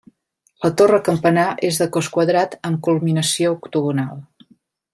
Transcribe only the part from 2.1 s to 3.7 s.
quadrat amb culminació